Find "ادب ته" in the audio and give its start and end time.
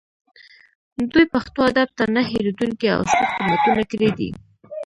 1.69-2.03